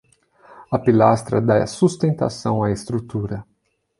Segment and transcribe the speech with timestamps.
[0.71, 3.45] A pilastra dá sustentação à estrutura